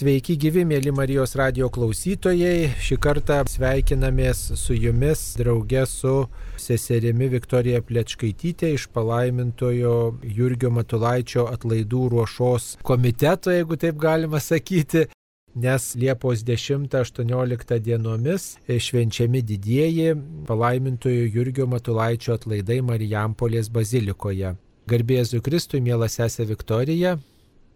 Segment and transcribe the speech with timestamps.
[0.00, 2.70] Sveiki gyvi, mėly Marijos radio klausytojai.
[2.80, 6.12] Šį kartą sveikinamės su jumis draugė su
[6.56, 9.92] seserimi Viktorija Plečkaitytė iš palaimintojo
[10.24, 15.04] Jurgio Matulaičio atlaidų ruošos komiteto, jeigu taip galima sakyti.
[15.52, 20.14] Nes Liepos 10-18 dienomis švenčiami didieji
[20.48, 24.56] palaimintojo Jurgio Matulaičio atlaidai Marijampolės bazilikoje.
[24.88, 27.18] Garbėsiu Kristui, mėla sesė Viktorija,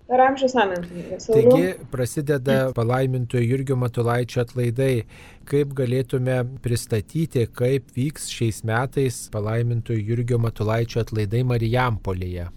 [0.05, 1.27] Per amžius amžius.
[1.33, 5.07] Taigi prasideda palaimintojo Jurgio Matulaičio atlaidai.
[5.49, 12.51] Kaip galėtume pristatyti, kaip vyks šiais metais palaimintojo Jurgio Matulaičio atlaidai Marijampolėje?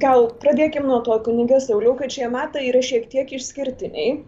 [0.00, 4.18] Gal pradėkime nuo to, kunigas Sauliau, kad šie metai yra šiek tiek išskirtiniai,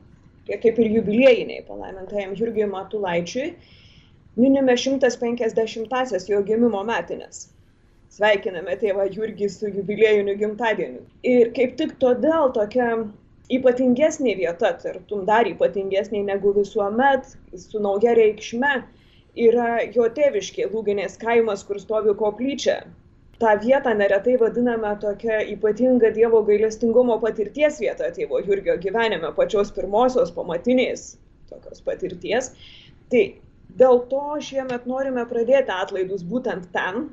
[0.48, 3.52] kaip ir jubiliejiniai palaimintajam Jurgiui Matulaičiui.
[4.38, 7.48] Minime 150-asias jo gimimo metinės
[8.14, 11.02] sveikiname tėvą Jurgį su jubiliejiniu gimtadieniu.
[11.22, 12.90] Ir kaip tik todėl tokia
[13.52, 18.72] ypatingesnė vieta, tartum dar ypatingesnė negu visuomet, su nauja reikšme,
[19.48, 22.80] yra jo tėviškė Lūginės kaimas, kur stovi koplyčia.
[23.38, 30.32] Ta vieta neretai vadiname tokia ypatinga Dievo gailestingumo patirties vieta tėvo Jurgio gyvenime, pačios pirmosios
[30.34, 31.12] pamatinės
[31.48, 32.50] tokios patirties.
[33.12, 33.22] Tai
[33.78, 37.06] dėl to šiemet norime pradėti atlaidus būtent ten,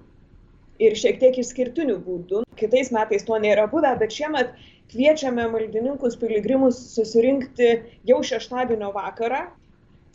[0.79, 2.43] ir šiek tiek išskirtiniu būdu.
[2.59, 4.55] Kitais metais to nėra buvę, bet šiemet
[4.91, 7.71] kviečiame maldininkus, piligrimus susirinkti
[8.09, 9.45] jau šeštadienio vakarą.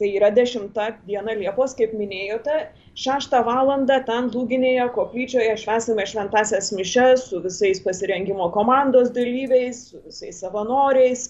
[0.00, 0.70] Tai yra 10
[1.05, 2.55] diena Liepos, kaip minėjote,
[2.97, 3.72] 6 val.
[4.06, 11.27] ten lūginėje koplyčioje švesime šventasias mišes su visais pasirengimo komandos dalyviais, su visais savanoriais,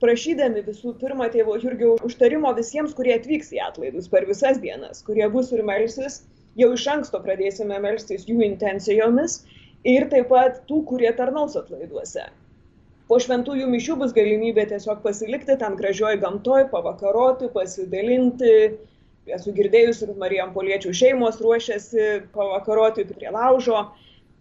[0.00, 5.28] prašydami visų pirma tėvo Jurgio užtarimo visiems, kurie atvyks į atlaidus per visas dienas, kurie
[5.28, 6.22] bus ir melsis
[6.58, 9.40] jau iš anksto pradėsime melstis jų intencijomis
[9.86, 12.26] ir taip pat tų, kurie tarnaus atlaiduose.
[13.08, 18.52] Po šventųjų mišių bus galimybė tiesiog pasilikti ten gražioj gamtoj, pavakaroti, pasidalinti.
[19.32, 23.86] Esu girdėjus, kad Marijam Poliečių šeimos ruošiasi pavakaroti prie laužo.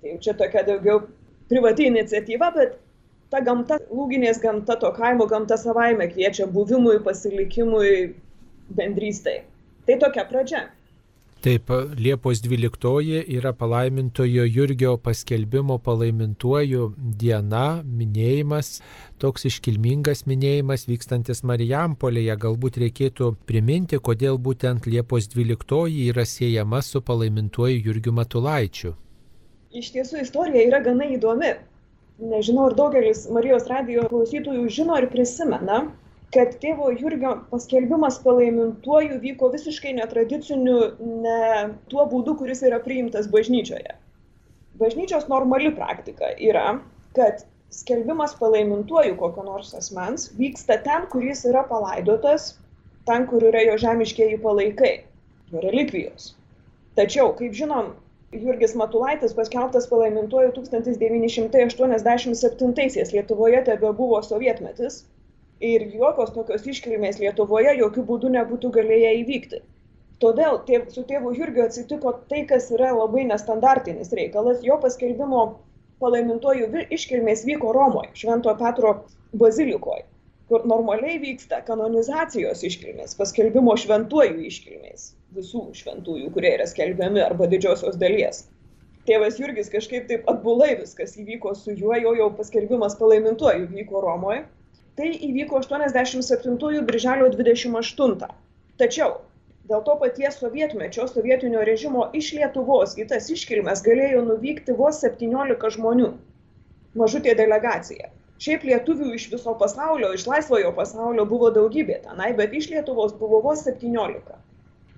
[0.02, 1.06] Tai čia tokia daugiau
[1.52, 2.76] privati iniciatyva, bet
[3.32, 7.92] ta gamta, lūginės gamta, to kaimo gamta savaime kviečia buvimui, pasilikimui,
[8.76, 9.42] bendrystai.
[9.88, 10.68] Tai tokia pradžia.
[11.38, 18.80] Taip, Liepos 12 yra palaimintojo Jurgio paskelbimo palaimintuoju diena, minėjimas,
[19.22, 22.34] toks iškilmingas minėjimas vykstantis Marijampolėje.
[22.42, 28.96] Galbūt reikėtų priminti, kodėl būtent Liepos 12 yra siejama su palaimintuoju Jurgiu Matulaičiu.
[29.78, 31.54] Iš tiesų istorija yra gana įdomi.
[32.18, 35.84] Nežinau, ar daugelis Marijos radijo klausytojų žino ir prisimena,
[36.36, 40.78] kad tėvo Jurgio paskelbimas palaimintuoju vyko visiškai netradiciniu,
[41.24, 41.42] ne
[41.92, 43.94] tuo būdu, kuris yra priimtas bažnyčioje.
[44.82, 46.68] Bažnyčios normali praktika yra,
[47.18, 47.34] kad
[47.74, 52.42] skelbimas palaimintuoju kokio nors asmens vyksta ten, kur jis yra palaidotas,
[53.08, 54.96] ten, kur yra jo žemiškieji palaikai,
[55.54, 56.24] jo relikvijos.
[57.00, 57.86] Tačiau, kaip žinom,
[58.36, 65.06] Jurgis Matulaitis paskelbtas palaimintuoju 1987-aisiais Lietuvoje tebe buvo sovietmetis
[65.64, 69.62] ir jokios tokios iškilmės Lietuvoje jokių būdų nebūtų galėję įvykti.
[70.22, 74.64] Todėl tėv, su tėvu Jurgiu atsitiko tai, kas yra labai nestandartinis reikalas.
[74.66, 75.44] Jo paskelbimo
[76.02, 78.94] palaimintojų iškilmės vyko Romoje, Švento Petro
[79.38, 80.06] bazilikoje,
[80.50, 87.98] kur normaliai vyksta kanonizacijos iškilmės, paskelbimo šventuojų iškilmės, visų šventųjų, kurie yra skelbiami arba didžiosios
[88.02, 88.46] dalies.
[89.08, 94.44] Tėvas Jurgis kažkaip taip atbulai viskas įvyko su juo, jo jau paskelbimas palaimintuoju vyko Romoje
[94.98, 98.30] Tai įvyko 87 birželio 28.
[98.82, 99.12] Tačiau
[99.70, 105.70] dėl to paties sovietmečio, sovietinio režimo iš Lietuvos į tas iškilmes galėjo nuvykti vos 17
[105.76, 106.10] žmonių.
[106.98, 108.10] Mažutė delegacija.
[108.42, 113.44] Šiaip lietuvių iš viso pasaulio, iš laisvojo pasaulio buvo daugybė tenai, bet iš Lietuvos buvo
[113.46, 114.42] vos 17.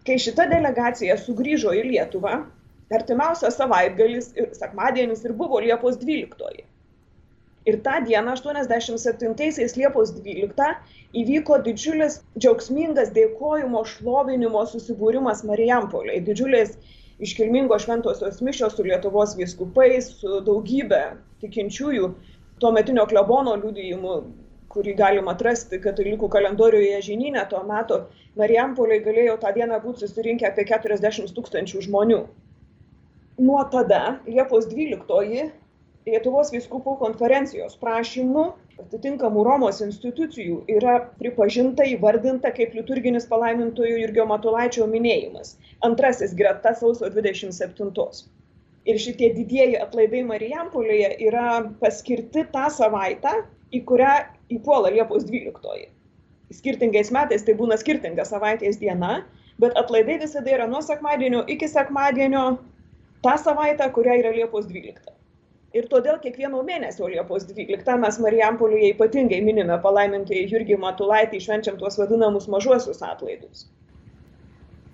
[0.07, 2.37] Kai šita delegacija sugrįžo į Lietuvą,
[3.01, 6.68] artimiausias savaitgalis ir sekmadienis ir buvo Liepos 12.
[7.67, 10.69] Ir tą dieną, 87-aisiais Liepos 12,
[11.21, 16.21] įvyko didžiulis džiaugsmingas dėkojimo šlovinimo susibūrimas Marijampoliai.
[16.23, 16.77] Didžiulės
[17.19, 21.03] iškilmingos šventosios mišios su Lietuvos viskupais, su daugybė
[21.43, 22.11] tikinčiųjų
[22.63, 24.15] tuo metinio klebono liudijimu,
[24.71, 28.03] kurį galima atrasti katalikų kalendorijoje žininė, tuo metu
[28.39, 32.19] Marijampoliai galėjo tą dieną būti susirinkę apie 40 tūkstančių žmonių.
[33.39, 35.49] Nuo tada, Liepos 12,
[36.07, 38.43] Lietuvos viskupų konferencijos prašymu
[38.79, 45.57] atitinkamų Romos institucijų yra pripažinta įvardinta kaip liturginis palaimintojų Jurgio Matulaičio minėjimas.
[45.83, 48.23] Antrasis greta sausio 27.
[48.87, 51.49] Ir šitie didieji atlaidai Marijampolėje yra
[51.83, 53.35] paskirti tą savaitę,
[53.75, 54.15] į kurią
[54.55, 55.85] įpuola Liepos 12.
[56.55, 59.19] Skirtingais metais tai būna skirtinga savaitės diena,
[59.61, 62.45] bet atlaidai visada yra nuo sekmadienio iki sekmadienio
[63.27, 65.18] tą savaitę, kuria yra Liepos 12.
[65.77, 71.99] Ir todėl kiekvieno mėnesio Liepos 12 mes Marijampolėje ypatingai minime palaimintai Jurgį Matulaitį, švenčiam tuos
[72.01, 73.67] vadinamus mažuosius atlaidus.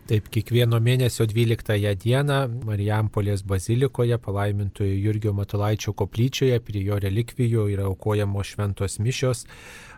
[0.06, 2.36] Taip, kiekvieno mėnesio 12 dieną
[2.68, 9.42] Marijampolės bazilikoje palaimintojo Jurgio Matulaičio koplyčioje prie jo relikvijų yra aukojamos šventos mišios,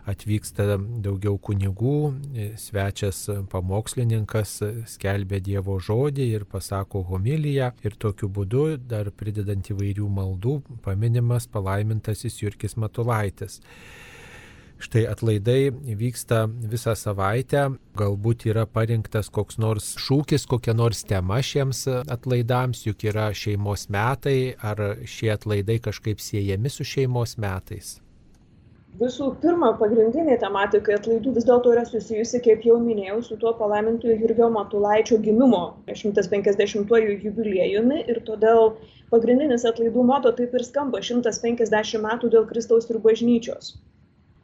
[0.08, 1.98] atvyksta daugiau kunigų,
[2.56, 3.20] svečias
[3.52, 4.56] pamokslininkas
[4.94, 12.40] skelbia Dievo žodį ir pasako homiliją ir tokiu būdu dar pridedant įvairių maldų paminimas palaimintasis
[12.40, 13.60] Jurgis Matulaitis.
[14.78, 17.64] Štai atlaidai vyksta visą savaitę,
[17.98, 21.80] galbūt yra parinktas koks nors šūkis, kokia nors tema šiems
[22.14, 27.96] atlaidams, juk yra šeimos metai, ar šie atlaidai kažkaip siejami su šeimos metais.
[29.02, 34.14] Visų pirma, pagrindinė tematika atlaidų vis dėlto yra susijusi, kaip jau minėjau, su tuo palaimintojo
[34.22, 38.04] Jurgio Matulaičio gimimo 150-ojų jubiliejumi.
[38.14, 38.76] Ir todėl
[39.10, 43.74] pagrindinis atlaidų moto taip ir skamba 150 metų dėl Kristaus ir bažnyčios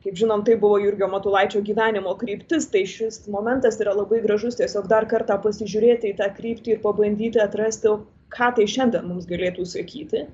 [0.04, 4.88] kaip žinom tai buvo jurgio matulaičio gyvenimo kryptis tai šis momentas yra labai gražus tiesiog
[4.92, 7.94] dar kartą pasižiūrėti į tą kryptį ir pabandyti atrasti
[8.34, 10.26] ką tai šiandien mums galėtų sakyti.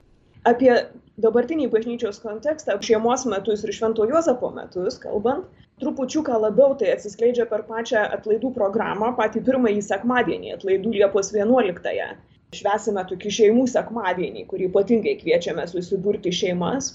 [0.51, 0.73] Apie
[1.21, 5.47] dabartinį bažnyčios kontekstą šeimos metus ir švento juozapo metus kalbant
[5.83, 12.09] trupučiuką labiau tai atsiskleidžia per pačią atlaidų programą patį pirmąjį sekmadienį atlaidų liepos vienuoliktąją.
[12.59, 16.91] Švęsime tokį šeimų sekmadienį kur ypatingai kviečiame susiburti šeimas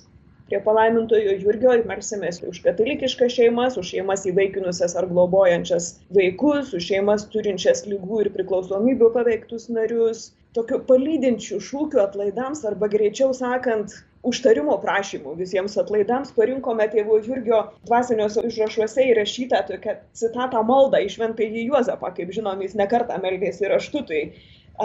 [0.49, 7.25] prie palaimintojo Jurgio melsimės už katalikiškas šeimas, už šeimas įvaikinusias ar globojančias vaikus, už šeimas
[7.33, 10.27] turinčias lygų ir priklausomybių paveiktus narius.
[10.55, 18.45] Tokiu palydinčiu šūkiu atlaidams arba greičiau sakant, užtarimo prašymų visiems atlaidams parinkome tėvo Jurgio dvasiniuose
[18.47, 24.21] užrašuose įrašytą tokią citatą maldą iš Ventąjį Juozapą, kaip žinom, jis nekartą meldėsi raštu, tai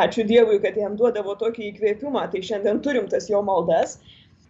[0.05, 3.99] ačiū Dievui, kad jam duodavo tokį įkvėpimą, tai šiandien turim tas jo maldas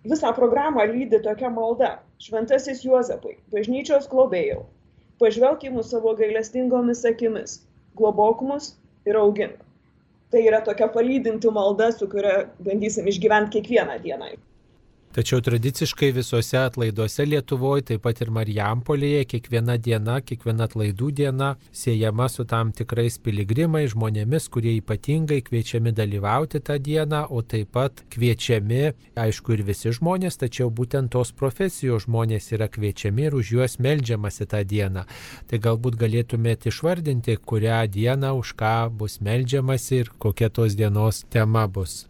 [0.05, 1.99] visą programą lydi tokia malda.
[2.21, 4.65] Šventasis juozapai bažnyčios globėjau.
[5.21, 7.61] Pažvelk į mus savo gailestingomis akimis.
[7.97, 8.75] Globok mus
[9.09, 9.59] ir augink.
[10.31, 14.31] Tai yra tokia palydinti malda su kuria bandysim išgyventi kiekvieną dieną
[15.11, 22.29] Tačiau tradiciškai visose atlaiduose Lietuvoje, taip pat ir Marijampolėje, kiekviena diena, kiekviena atlaidų diena siejama
[22.31, 28.93] su tam tikrais piligrimai, žmonėmis, kurie ypatingai kviečiami dalyvauti tą dieną, o taip pat kviečiami,
[29.19, 34.47] aišku, ir visi žmonės, tačiau būtent tos profesijos žmonės yra kviečiami ir už juos melžiamasi
[34.47, 35.09] tą dieną.
[35.51, 41.67] Tai galbūt galėtumėte išvardinti, kurią dieną už ką bus melžiamasi ir kokia tos dienos tema
[41.67, 42.05] bus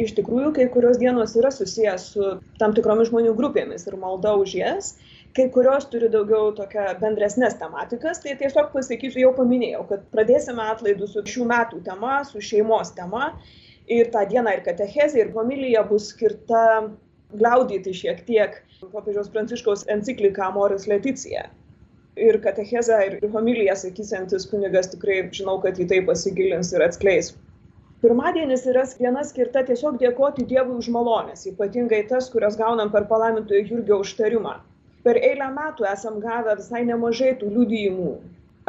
[0.00, 4.54] iš tikrųjų kai kurios dienos yra susijęs su tam tikromis žmonių grupėmis ir malda už
[4.58, 4.90] jas,
[5.36, 11.08] kai kurios turi daugiau tokią bendresnės tematikas, tai tiesiog pasakysiu, jau paminėjau, kad pradėsime atlaidų
[11.12, 13.32] su šių metų tema, su šeimos tema
[13.92, 16.64] ir tą dieną ir katechezė, ir homilija bus skirta
[17.36, 18.60] glaudyti šiek tiek
[18.92, 21.48] popiežiaus pranciškaus encikliką Amoris Leticija.
[22.16, 27.34] Ir katechezę, ir homiliją sakysiantis kunigas tikrai žinau, kad į tai pasigilins ir atskleis
[28.02, 33.62] pirmadienis yra diena skirta tiesiog dėkoti Dievui už malonės, ypatingai tas, kurias gaunam per palaimintojo
[33.70, 34.56] Jurgio užtarimą.
[35.06, 38.12] Per eilę metų esam gavę visai nemažai tų liudijimų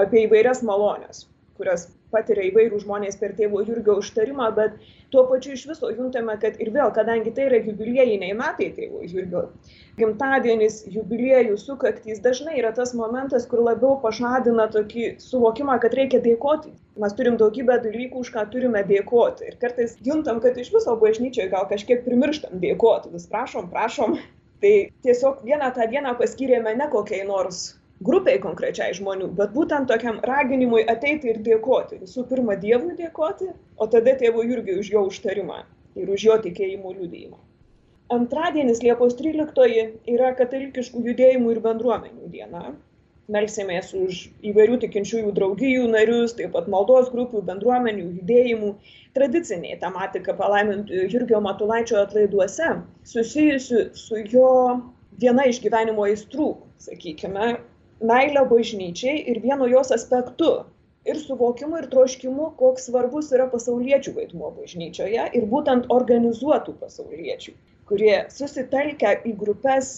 [0.04, 1.26] apie įvairias malonės,
[1.58, 4.78] kurias patiria įvairių žmonės per tėvo Jurgio užtarimą, bet
[5.14, 9.44] tuo pačiu iš viso juntame, kad ir vėl, kadangi tai yra jubiliejiniai metai tėvo Jurgio,
[10.00, 16.74] gimtadienis, jubiliejų sukaktys dažnai yra tas momentas, kur labiau pažadina tokį suvokimą, kad reikia dėkoti.
[16.98, 19.52] Mes turim daugybę dalykų, už ką turime dėkoti.
[19.52, 23.14] Ir kartais juntam, kad iš viso bažnyčioje gal kažkiek primirštam dėkoti.
[23.14, 24.18] Vis prašom, prašom.
[24.64, 24.74] Tai
[25.06, 27.76] tiesiog vieną tą dieną paskyrėme ne kokiai nors
[28.06, 32.02] grupiai konkrečiai žmonių, bet būtent tokiam raginimui ateiti ir dėkoti.
[32.04, 35.64] Visų pirma, Dievui dėkoti, o tada tėvui Jurgiui už jo užtarimą
[35.98, 37.40] ir už jo tikėjimo liudijimą.
[38.14, 42.70] Antradienis Liepos 13 yra katalikiškų judėjimų ir bendruomenių diena.
[43.28, 48.70] Melsimės už įvairių tikinčiųjų draugijų narius, taip pat maldos grupių, bendruomenių, judėjimų.
[49.18, 52.70] Tradicinė tematika palaimintų Jurgio Matulaičio atlaiduose
[53.04, 54.54] susijusi su jo
[55.20, 56.54] viena iš gyvenimo aistrų,
[56.86, 57.58] sakykime,
[58.02, 60.52] meilę bažnyčiai ir vienu jos aspektu
[61.06, 67.54] ir suvokimu ir troškimu, koks svarbus yra pasauliečių vaidmuo bažnyčioje ir būtent organizuotų pasauliečių,
[67.90, 69.94] kurie susitelkia į grupės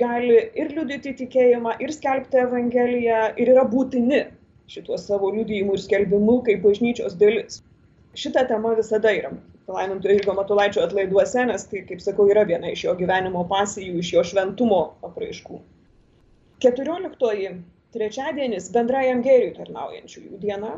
[0.00, 4.24] gali ir liudyti tikėjimą, ir skelbti Evangeliją, ir yra būtini
[4.72, 7.60] šituo savo liudijimu ir skelbimu kaip bažnyčios dalis.
[8.14, 9.34] Šita tema visada yra
[9.66, 14.12] palaimintojo Irgo Matulaičio atlaiduose, nes tai, kaip sakau, yra viena iš jo gyvenimo pasijų, iš
[14.16, 15.60] jo šventumo apraiškų.
[16.64, 17.48] Keturioliktoji
[17.94, 20.70] trečiadienis bendrajam gėriui tarnaujančiųjų diena.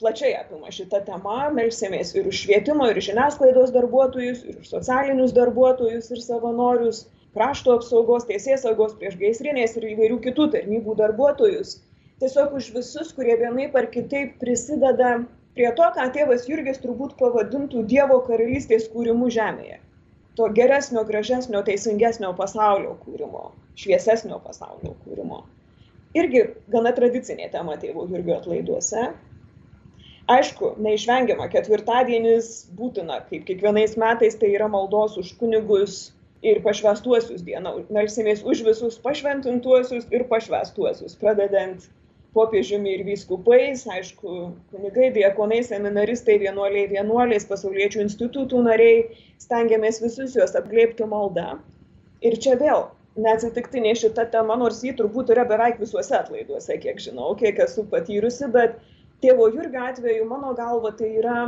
[0.00, 6.10] Plačiai apima šitą temą, melsimės ir už švietimo, ir žiniasklaidos darbuotojus, ir už socialinius darbuotojus,
[6.10, 7.04] ir savanorius,
[7.38, 11.78] krašto apsaugos, teisės saugos, priešgaisrinės ir įvairių kitų tarnybų darbuotojus.
[12.22, 15.16] Tiesiog už visus, kurie vienaip ar kitaip prisideda
[15.54, 19.80] prie to, ką tėvas Jurgis turbūt pavadintų Dievo karalystės kūrimu žemėje
[20.34, 25.44] to geresnio, gražesnio, teisingesnio pasaulio kūrimo, šviesesnio pasaulio kūrimo.
[26.14, 29.08] Irgi gana tradicinė tema tėvų Jurgio atlaiduose.
[30.30, 36.14] Aišku, neišvengiama, ketvirtadienis būtina, kaip kiekvienais metais tai yra maldos už kunigus
[36.44, 37.74] ir pašvestuosius diena.
[37.92, 41.84] Melsimės už visus pašventintuosius ir pašvestuosius, pradedant
[42.34, 44.38] popiežiumi ir vyskupais, aišku,
[44.72, 49.04] kunigai, diekonai, seminaristai, vienuoliai, vienuoliais, pasauliečių institutų nariai,
[49.42, 51.58] stengiamės visus juos apglėpti maldą.
[52.24, 52.88] Ir čia vėl
[53.20, 58.48] neatsitiktinė šita tema, nors jį turbūt yra beveik visuose atlaiduose, kiek žinau, kiek esu patyrusi,
[58.54, 58.76] bet
[59.22, 61.46] tėvo Jurgio atveju mano galva tai yra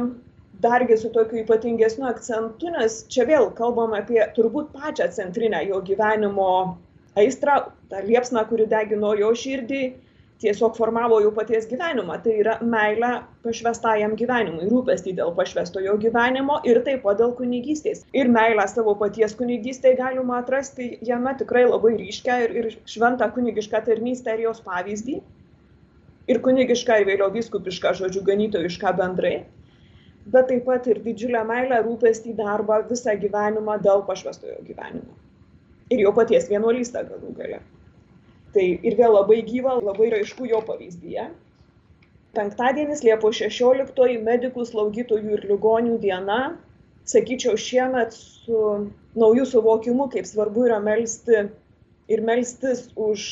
[0.62, 6.50] dargi su tokiu ypatingesniu akcentu, nes čia vėl kalbam apie turbūt pačią centrinę jo gyvenimo
[7.18, 7.58] aistrą,
[7.90, 9.82] tą liepsną, kuri degino jo širdį
[10.42, 12.18] tiesiog formavo jų paties gyvenimą.
[12.24, 13.12] Tai yra meilė
[13.44, 18.04] pašvestajam gyvenimui, rūpestį dėl pašvestojo gyvenimo ir taip pat dėl kunigystės.
[18.16, 23.82] Ir meilę savo paties kunigystėje galima atrasti jame tikrai labai ryškę ir, ir šventą kunigišką
[23.88, 25.20] tarnystę ir jos pavyzdį.
[26.26, 29.36] Ir kunigišką ir vėliau viskupišką, žodžiu, ganytojišką bendrai.
[30.26, 35.14] Bet taip pat ir didžiulę meilę, rūpestį, darbą visą gyvenimą dėl pašvestojo gyvenimo.
[35.94, 37.60] Ir jo paties vienuolystę galų gale.
[38.54, 41.26] Tai ir vėl labai gyva, labai raišku jo pavyzdyje.
[42.36, 46.40] Penktadienis Liepos 16 medikų, slaugytojų ir ligonių diena.
[47.06, 48.62] Sakyčiau, šiemet su
[49.16, 51.46] naujų suvokimu, kaip svarbu yra melstį
[52.12, 53.26] ir melstis už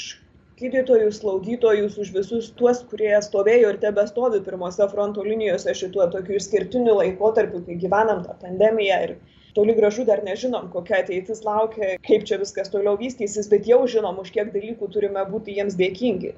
[0.58, 6.38] gydytojus, slaugytojus, už visus tuos, kurie stovėjo ir tebe stovi pirmose fronto linijose šituo tokiu
[6.38, 9.16] išskirtiniu laikotarpiu, kai gyvenam tą pandemiją ir
[9.54, 14.18] toli gražu dar nežinom, kokia ateitis laukia, kaip čia viskas toliau vystysis, bet jau žinom,
[14.22, 16.34] už kiek dalykų turime būti jiems dėkingi.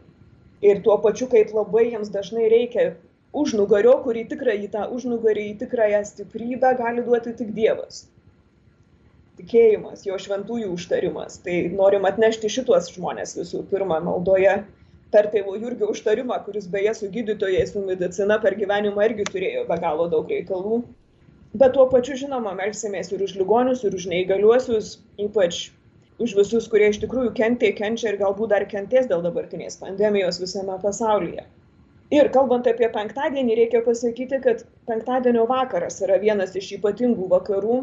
[0.64, 2.90] Ir tuo pačiu, kaip labai jiems dažnai reikia
[3.36, 8.06] užnugario, kurį tikrai į tą užnugarį, į tikrąją stiprybę gali duoti tik Dievas.
[9.36, 11.40] Tikėjimas, jo šventųjų užtarimas.
[11.44, 14.62] Tai norim atnešti šituos žmonės visų pirma maldoje
[15.12, 19.76] per tėvo Jurgio užtarimą, kuris beje su gydytojais, su medicina per gyvenimą irgi turėjo be
[19.82, 20.80] galo daug reikalų
[21.54, 25.68] bet tuo pačiu žinoma melsimės ir už ligonius, ir už neįgaliuosius, ypač
[26.18, 30.78] už visus, kurie iš tikrųjų kentė, kenčia ir galbūt dar kentės dėl dabartinės pandemijos visame
[30.82, 31.44] pasaulyje.
[32.14, 37.78] Ir kalbant apie penktadienį, reikia pasakyti, kad penktadienio vakaras yra vienas iš ypatingų vakarų.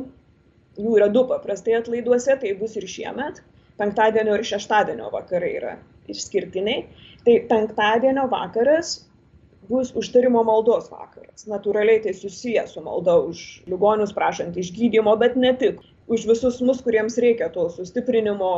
[0.80, 3.42] Jų yra du paprastai atlaiduose, tai bus ir šiemet.
[3.78, 5.74] Penktadienio ir šeštadienio vakarai yra
[6.10, 6.86] išskirtiniai.
[7.26, 8.96] Tai penktadienio vakaras
[9.70, 11.46] bus užtarimo maldos vakaras.
[11.50, 15.82] Natūraliai tai susiję su malda už ligonius prašant išgydymo, bet ne tik.
[16.08, 18.52] Už visus mus, kuriems reikia to sustiprinimo,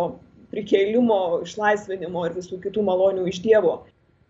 [0.53, 3.75] prikeilimo, išlaisvinimo ir visų kitų malonių iš Dievo.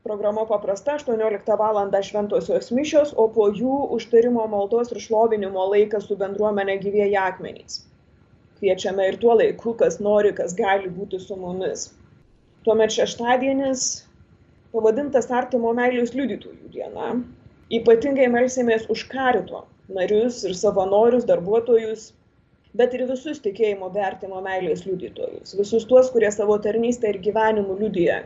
[0.05, 1.79] Programa paprasta- 18 val.
[2.09, 7.85] šventosios mišios, o po jų užtarimo maldos ir šlovinimo laikas su bendruomenė gyvėja akmenys.
[8.59, 11.93] Kviečiame ir tuo laiku, kas nori, kas gali būti su mumis.
[12.63, 14.05] Tuomet šeštadienis
[14.75, 17.13] pavadintas artimo meilės liudytojų diena.
[17.73, 19.63] Ypatingai melsimės už karito
[19.95, 22.11] narius ir savanorius, darbuotojus,
[22.77, 25.55] bet ir visus tikėjimo be artimo meilės liudytojus.
[25.59, 28.21] Visus tuos, kurie savo tarnystę ir gyvenimu liudyja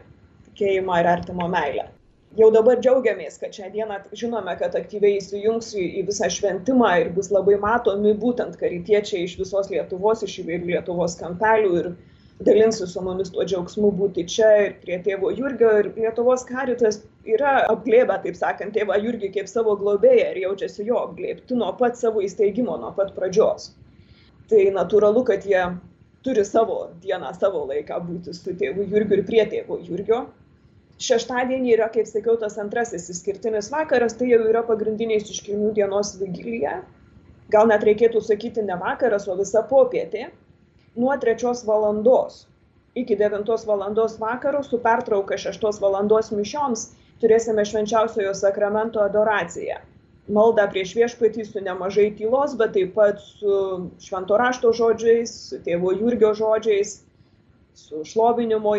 [0.50, 1.90] tikėjimą ir artimo meilę.
[2.38, 7.32] Jau dabar džiaugiamės, kad šią dieną žinome, kad aktyviai įsijungs į visą šventimą ir bus
[7.34, 11.90] labai matomi būtent karitiečiai iš visos Lietuvos, iš įvairių Lietuvos kampelių ir
[12.40, 17.66] dalinsis su mumis tuo džiaugsmu būti čia ir prie tėvo Jurgio ir Lietuvos karitas yra
[17.68, 22.24] apglėbę, taip sakant, tėvą Jurgį kaip savo globėją ir jaučiasi jo apglėbti nuo pat savo
[22.24, 23.74] įsteigimo, nuo pat pradžios.
[24.50, 25.66] Tai natūralu, kad jie
[26.24, 30.24] turi savo dieną, savo laiką būti su tėvu Jurgiu ir prie tėvo Jurgio.
[31.00, 36.82] Šeštadienį yra, kaip sakiau, tas antrasis išskirtinis vakaras, tai jau yra pagrindiniais iškilmių dienos vigilija.
[37.52, 40.28] Gal net reikėtų sakyti ne vakaras, o visa popietė
[40.96, 42.46] nuo trečios valandos
[42.96, 46.90] iki devintos valandos vakaro su pertrauka šeštos valandos mišioms
[47.22, 49.80] turėsime švenčiausiojo sakramento adoraciją.
[50.30, 53.54] Malda prieš viešpatį su nemažai tylos, bet taip pat su
[54.04, 57.00] švento rašto žodžiais, su tėvo Jurgio žodžiais,
[57.74, 58.76] su šlovinimo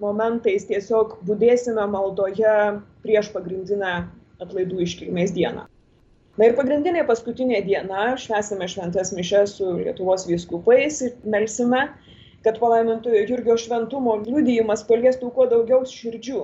[0.00, 2.56] momentais tiesiog būdėsime maldoje
[3.02, 3.94] prieš pagrindinę
[4.42, 5.66] atlaidų iškilmės dieną.
[6.40, 11.88] Na ir pagrindinė paskutinė diena, švesime šventas mišes su Lietuvos vyskupais ir melsime.
[12.42, 16.40] kad palaimintojo Jurgio šventumo liudijimas paliestų kuo daugiau širdžių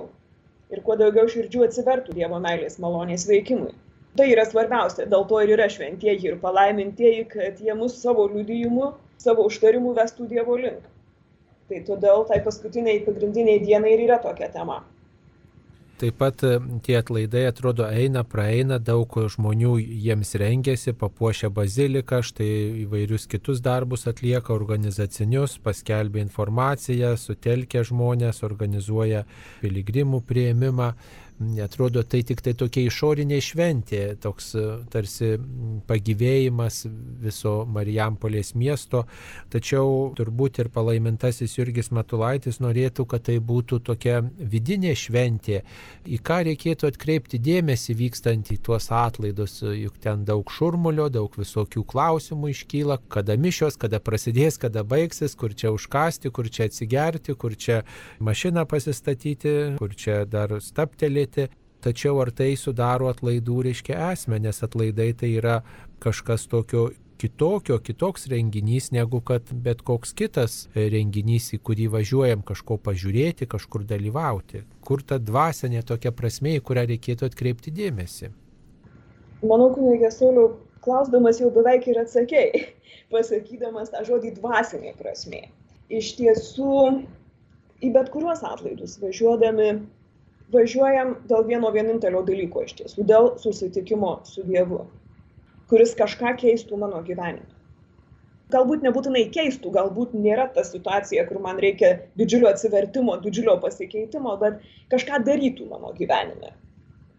[0.71, 3.73] ir kuo daugiau širdžių atsivertų Dievo meilės malonės veikimui.
[4.17, 8.93] Tai yra svarbiausia, dėl to ir yra šventieji ir palaimintieji, kad jie mus savo liudijimu,
[9.21, 10.87] savo užtarimu vestų Dievo link.
[11.69, 14.79] Tai todėl tai paskutiniai pagrindiniai dienai ir yra tokia tema.
[15.99, 16.53] Taip pat e,
[16.85, 22.47] tie atlaidai atrodo eina, praeina, daug žmonių jiems rengiasi, papuošia baziliką, štai
[22.85, 29.25] įvairius kitus darbus atlieka, organizacinius, paskelbia informaciją, sutelkia žmonės, organizuoja
[29.59, 30.93] piligrimų prieimimą
[31.39, 35.37] Netrodo tai tik tai tokia išorinė šventė, toks e, tarsi
[35.87, 36.81] pagyvėjimas
[37.23, 39.05] viso Marijampolės miesto,
[39.47, 45.61] tačiau turbūt ir palaimintasis Jurgis Matulaitis norėtų, kad tai būtų tokia vidinė šventė,
[46.03, 51.85] į ką reikėtų atkreipti dėmesį vykstant į tuos atlaidus, juk ten daug šurmulio, daug visokių
[51.87, 57.55] klausimų iškyla, kada mišios, kada prasidės, kada baigsis, kur čia užkasti, kur čia atsigerti, kur
[57.55, 57.79] čia
[58.19, 61.49] mašiną pasistatyti, kur čia dar staptelėti kalbėti,
[61.81, 65.63] tačiau ar tai sudaro atlaidų reiškia esmę, nes atlaidai tai yra
[65.99, 72.77] kažkas tokio kitokio, kitoks renginys negu kad bet koks kitas renginys, į kurį važiuojam kažko
[72.77, 74.63] pažiūrėti, kažkur dalyvauti.
[74.81, 78.31] Kur ta dvasinė tokia prasme, į kurią reikėtų atkreipti dėmesį?
[79.43, 82.65] Manau, kunigė Sauliau, klausdamas jau beveik ir atsakėjai,
[83.11, 85.49] pasakydamas tą žodį dvasinė prasme.
[85.89, 87.03] Iš tiesų,
[87.83, 89.73] į bet kuriuos atlaidus važiuodami
[90.53, 94.83] važiuojam dėl vieno vienintelio dalyko iš tiesų, dėl susitikimo su Dievu,
[95.71, 97.47] kuris kažką keistų mano gyvenime.
[98.49, 104.63] Galbūt nebūtinai keistų, galbūt nėra ta situacija, kur man reikia didžiulio atsivertimo, didžiulio pasikeitimo, bet
[104.89, 106.55] kažką darytų mano gyvenime.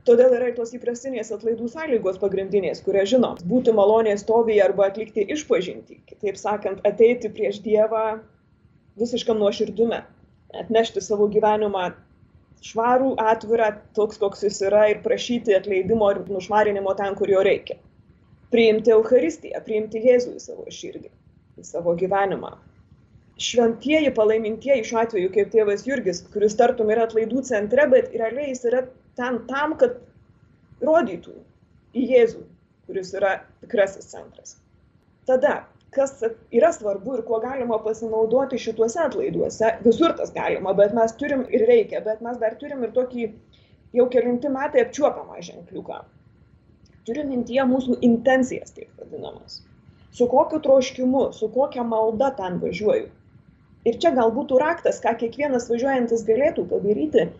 [0.08, 3.38] Todėl yra tos įprastinės atlaidų sąlygos pagrindinės, kurias žinom.
[3.46, 6.00] Būti malonės stovyje arba atlikti išpažinti.
[6.08, 8.04] Kitaip sakant, ateiti prieš Dievą
[8.98, 10.00] visiškam nuoširdume.
[10.64, 11.92] Atnešti savo gyvenimą
[12.64, 17.78] švarų, atvirą, toks, koks jis yra ir prašyti atleidimo ir nušvarinimo ten, kur jo reikia.
[18.52, 21.08] Priimti Euharistiją, priimti Jėzų į savo širdį,
[21.60, 22.52] į savo gyvenimą.
[23.40, 28.66] Šventieji palaimintieji šiuo atveju, kaip tėvas Jurgis, kuris tartum yra atlaidų centre, bet realiai jis
[28.68, 28.82] yra
[29.16, 29.96] ten tam, kad
[30.84, 31.38] rodytų
[31.96, 32.42] į Jėzų,
[32.90, 34.58] kuris yra tikrasis centras.
[35.30, 36.22] Tada kas
[36.54, 39.72] yra svarbu ir kuo galima pasinaudoti šituose atlaiduose.
[39.84, 43.26] Visur tas galima, bet mes turim ir reikia, bet mes dar turim ir tokį
[43.98, 46.00] jau kelinti metai apčiuopiamą ženkliuką.
[47.08, 49.60] Turim mintyje mūsų intencijas, taip vadinamas.
[50.14, 53.08] Su kokiu troškimu, su kokia malda ten važiuoju.
[53.88, 57.30] Ir čia galbūt raktas, ką kiekvienas važiuojantis galėtų padaryti,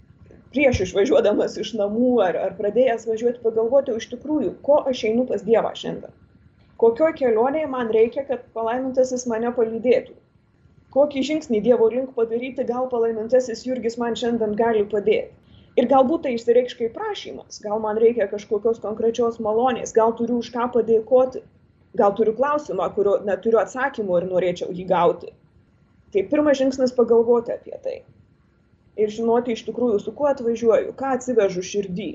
[0.55, 5.45] prieš išvažiuodamas iš namų ar, ar pradėjęs važiuoti, pagalvoti iš tikrųjų, ko aš einu pas
[5.47, 6.17] Dievą šiandien
[6.81, 10.17] kokioj kelionėje man reikia, kad palaimintasis mane palydėtų.
[10.95, 15.37] Kokį žingsnį Dievo link padaryti, gal palaimintasis Jurgis man šiandien gali padėti.
[15.79, 20.51] Ir galbūt tai išsireikš kaip prašymas, gal man reikia kažkokios konkrečios malonės, gal turiu už
[20.57, 21.45] ką padėkoti,
[22.01, 25.31] gal turiu klausimą, kurio neturiu atsakymų ir norėčiau jį gauti.
[26.11, 28.01] Tai pirmas žingsnis pagalvoti apie tai.
[28.99, 32.11] Ir žinoti iš tikrųjų, su kuo atvažiuoju, ką atsivežu širdį,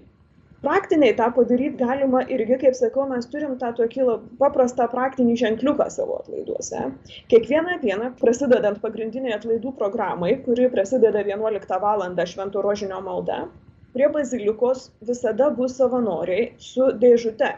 [0.65, 4.08] praktiniai tą padaryt galima irgi, kaip sakau, mes turim tą tokį
[4.39, 6.88] paprastą praktinį ženkliuką savo atlaiduose.
[7.34, 12.04] Kiekvieną dieną, prasidedant pagrindiniai atlaidų programai, kuri prasideda 11 val.
[12.34, 13.45] švento rožinio malda,
[13.93, 17.54] prie bazilikos visada bus savanoriai su dėžute.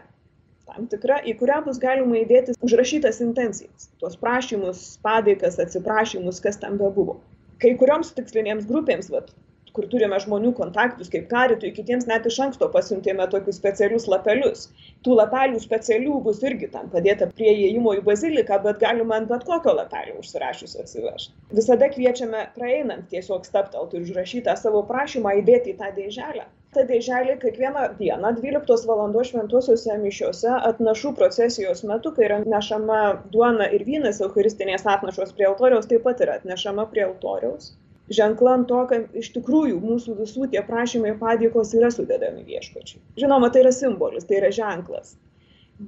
[0.68, 6.76] Tam tikra, į kurią bus galima įdėti užrašytas intencijas, tuos prašymus, padėkas, atsiprašymus, kas tam
[6.82, 7.22] bebuvo.
[7.64, 9.32] Kai kurioms tikslinėms grupėms, vat,
[9.78, 14.68] kur turime žmonių kontaktus kaip karitui, kitiems net iš anksto pasiuntėme tokius specialius lapelius.
[15.06, 19.46] Tų lapelių specialių bus irgi tam padėta prie įėjimo į baziliką, bet galima ant bet
[19.50, 21.34] kokio lapelio užsirašius atsivežti.
[21.60, 26.48] Visada kviečiame praeinant tiesiog staptelti ir užrašytą savo prašymą įdėti į tą dėželę.
[26.76, 29.16] Ta dėželė kiekvieną dieną 12 val.
[29.30, 33.02] šventosiuose mišiuose atnašų procesijos metu, kai yra nešama
[33.34, 37.76] duona ir vynas, eucharistinės atnašos prie altoriaus taip pat yra atnešama prie altoriaus
[38.10, 43.02] ženkla ant to, kad iš tikrųjų mūsų visų tie prašymai padėkos yra sudedami viešpačiui.
[43.20, 45.16] Žinoma, tai yra simbolis, tai yra ženklas.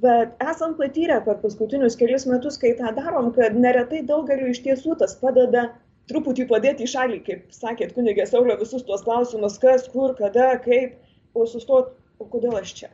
[0.02, 4.98] Bet esam patyrę per paskutinius kelius metus, kai tą darom, kad neretai daugeliu iš tiesų
[5.00, 5.70] tas padeda
[6.10, 10.94] truputį padėti į šalį, kaip sakėt, kunigė Saulė, visus tuos klausimus, kas, kur, kada, kaip,
[11.34, 12.90] o sustot, o kodėl aš čia,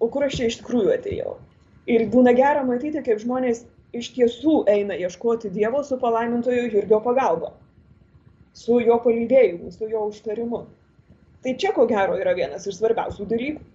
[0.00, 1.36] o kur aš čia iš tikrųjų atėjau.
[1.88, 3.64] Ir būna gera matyti, kaip žmonės
[3.96, 7.54] iš tiesų eina ieškoti Dievo su palaimintojo Jurgio pagalba
[8.58, 10.62] su jo palydėjimu, su jo užtarimu.
[11.44, 13.66] Tai čia ko gero yra vienas iš svarbiausių dalykų.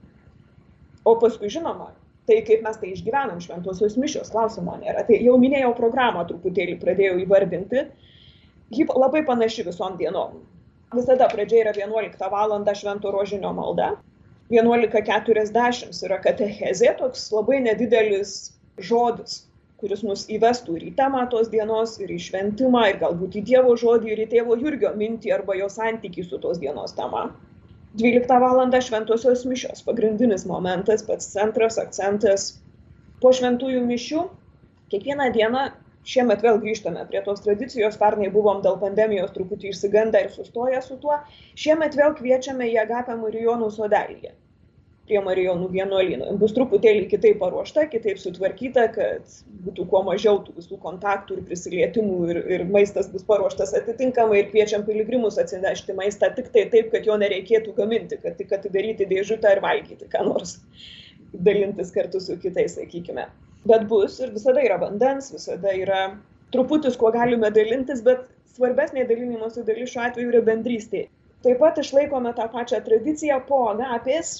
[1.07, 1.89] O paskui žinoma,
[2.27, 5.03] tai kaip mes tai išgyvenam šventosios mišios klausimo nėra.
[5.07, 7.85] Tai jau minėjau programą truputėlį, pradėjau įvardinti.
[8.73, 10.39] Ji labai panaši visom dienom.
[10.93, 12.55] Visada pradžia yra 11 val.
[12.79, 13.93] švento rožinio malda.
[14.51, 19.45] 11.40 yra katechezė, toks labai nedidelis žodis,
[19.83, 23.73] kuris mus įvestų ir į temą tos dienos, ir į šventimą, ir galbūt į Dievo
[23.79, 27.25] žodį, ir į tėvo Jurgio mintį arba jo santykį su tos dienos tema.
[27.99, 28.61] 12 val.
[28.85, 32.45] šventosios mišios, pagrindinis momentas, pats centras, akcentas.
[33.19, 34.23] Po šventųjų mišių
[34.93, 35.65] kiekvieną dieną
[36.13, 40.97] šiemet vėl grįžtame prie tos tradicijos, pernai buvom dėl pandemijos truputį išsigandę ir sustoję su
[41.03, 41.19] tuo,
[41.65, 44.33] šiemet vėl kviečiame į Agapę Marijonų sodelį
[45.07, 46.31] prie Marijonų vienuolyno.
[46.39, 52.17] Bus truputėlį kitaip paruošta, kitaip sutvarkyta, kad būtų kuo mažiau tų visų kontaktų ir prisilietimų
[52.31, 57.07] ir, ir maistas bus paruoštas atitinkamai ir kviečiam piligrimus atsinešti maistą tik tai taip, kad
[57.09, 60.59] jo nereikėtų gaminti, kad tik atidaryti dėžutę ir valgyti ką nors,
[61.33, 63.27] dalintis kartu su kitais, sakykime
[63.65, 66.03] bet bus ir visada yra vandens, visada yra
[66.55, 71.07] truputis, kuo galime dalintis, bet svarbesnė dalinimosi dalis šiuo atveju yra bendrystė.
[71.43, 74.35] Taip pat išlaikome tą pačią tradiciją po agapės,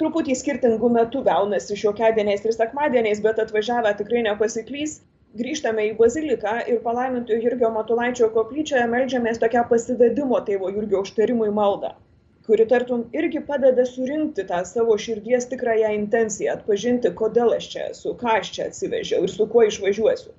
[0.00, 4.98] truputį skirtingų metų gaunasi šiokiadieniais ir sekmadieniais, bet atvažiavę tikrai nepasiklys.
[5.36, 11.92] Grįžtame į baziliką ir palaimintojo Jurgio Matulaičio koplyčioje melžiamės tokią pasivedimo tėvo Jurgio užtarimui maldą
[12.46, 18.14] kuri tartum irgi padeda surinkti tą savo širdies tikrąją intenciją, atpažinti, kodėl aš čia esu,
[18.20, 20.34] ką aš čia atsivežiau ir su kuo išvažiuosiu.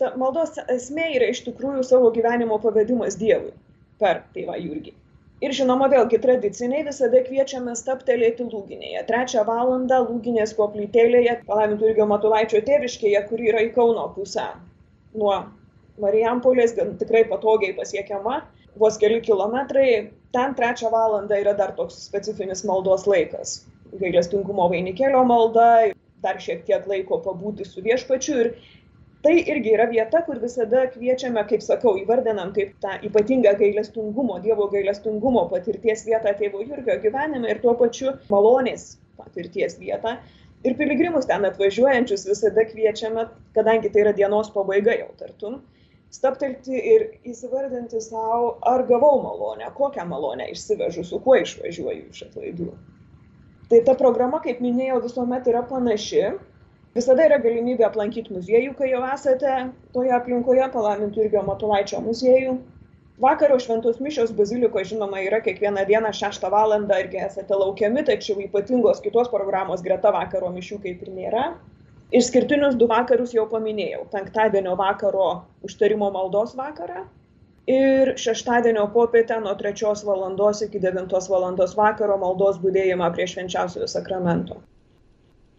[0.00, 3.54] Ta maldos esmė yra iš tikrųjų savo gyvenimo pavadimas Dievui
[4.02, 4.94] per tėvą Jurgį.
[5.40, 9.06] Ir žinoma, vėlgi tradiciniai visada kviečiame staptelėti lūginėje.
[9.08, 14.50] Trečią valandą lūginės koplytėlėje, palaimintų Jurgio Matulaičio tėviškėje, kuri yra į Kauno pusę.
[15.16, 15.38] Nuo
[16.04, 18.42] Marijampolės, gan tikrai patogiai pasiekiama,
[18.82, 19.88] vos keli kilometrai,
[20.36, 23.62] ten trečią valandą yra dar toks specifinis maldos laikas.
[23.96, 25.70] Gailestingumo vainikėlio malda,
[26.20, 28.52] dar šiek tiek laiko pabūti su viešpačiu ir
[29.24, 34.68] tai irgi yra vieta, kur visada kviečiame, kaip sakau, įvardinam kaip tą ypatingą gailestingumo, Dievo
[34.72, 40.16] gailestingumo patirties vietą tėvo Jurgio gyvenime ir tuo pačiu malonės patirties vietą.
[40.64, 45.60] Ir piligrimus ten atvažiuojančius visada kviečiame, kadangi tai yra dienos pabaiga jau tartum,
[46.12, 52.70] stabtelti ir įsivardinti savo, ar gavau malonę, kokią malonę išsivežu, su kuo išvažiuoju iš atlaidų.
[53.70, 56.24] Tai ta programa, kaip minėjau, visuomet yra panaši.
[56.98, 59.50] Visada yra galimybė aplankyti muziejų, kai jau esate
[59.94, 62.54] toje aplinkoje, palaimintų irgi Matulaičio muziejų.
[63.22, 66.74] Vakaro šventos mišios bazilikoje, žinoma, yra kiekvieną dieną 6 val.
[66.96, 71.44] irgi esate laukiami, tačiau ypatingos kitos programos greta vakaro mišių kaip ir nėra.
[72.10, 74.02] Išskirtinius du vakarus jau paminėjau.
[74.16, 75.28] Penktadienio vakaro
[75.62, 77.04] užtarimo maldos vakarą
[77.70, 80.26] ir šeštadienio popietę nuo 3 val.
[80.66, 81.48] iki 9 val.
[81.84, 84.58] vakaro maldos būdėjimą prie švenčiausiojo sakramento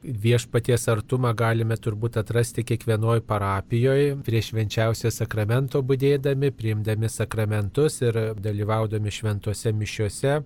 [0.01, 9.13] viešpaties artumą galime turbūt atrasti kiekvienoje parapijoje, prieš švenčiausią sakramento būdėdami, priimdami sakramentus ir dalyvaudami
[9.13, 10.39] šventose mišiuose.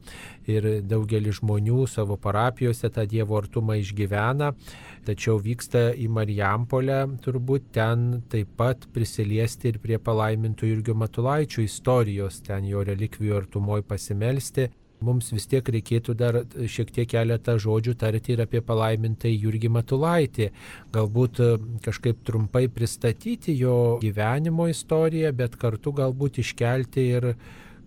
[0.51, 4.51] Ir daugelis žmonių savo parapijose tą Dievo artumą išgyvena,
[5.07, 12.41] tačiau vyksta į Marijampolę, turbūt ten taip pat prisiliesti ir prie palaimintų Jurgio Matulaičio istorijos,
[12.45, 14.69] ten jo relikvijų artumoje pasimelsti
[15.03, 16.39] mums vis tiek reikėtų dar
[16.71, 20.49] šiek tiek keletą žodžių tarti ir apie palaimintą Jurgį Matulaitį.
[20.95, 21.51] Galbūt e,
[21.85, 27.31] kažkaip trumpai pristatyti jo gyvenimo istoriją, bet kartu galbūt iškelti ir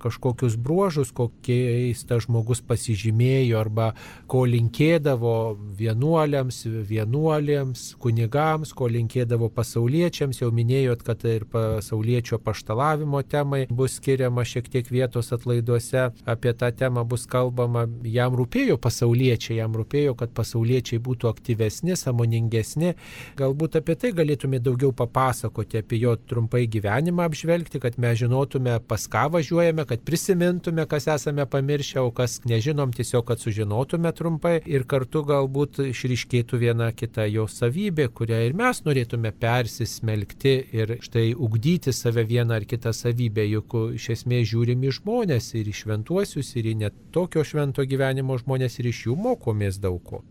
[0.02, 3.92] kažkokius bruožus, kokiais tas žmogus pasižymėjo arba
[4.30, 5.34] ko linkėdavo
[5.78, 10.42] vienuoliams, vienuolėms, kunigams, ko linkėdavo pasauliečiams.
[10.42, 16.08] Jau minėjot, kad ir pasauliečio paštalavimo temai bus skiriama šiek tiek vietos atlaiduose.
[16.28, 17.86] Apie tą temą bus kalbama.
[18.06, 22.94] Jam rūpėjo pasauliečiai, jam rūpėjo, kad pasauliečiai būtų aktyvesni, samoningesni.
[23.38, 29.08] Galbūt apie tai galėtume daugiau papasakoti, apie jo trumpai gyvenimą apžvelgti, kad mes žinotume, pas
[29.10, 34.84] ką važiuojame, kad prisimintume, kas esame pamiršę, o kas nežinom, tiesiog kad sužinotume trumpai ir
[34.90, 41.94] kartu galbūt išriškėtų viena kita jo savybė, kurią ir mes norėtume persismelkti ir štai ugdyti
[41.96, 46.72] save vieną ar kitą savybę, juk iš esmės žiūrim į žmonės ir į šventuosius, ir
[46.72, 50.24] į net tokio švento gyvenimo žmonės ir iš jų mokomės daug ko.